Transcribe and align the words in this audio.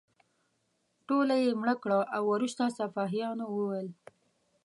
ټوله 1.07 1.35
یې 1.43 1.51
مړه 1.61 1.75
کړه 1.83 1.99
او 2.15 2.23
وروسته 2.33 2.63
سپاهیانو 2.77 3.45
وویل. 3.49 3.89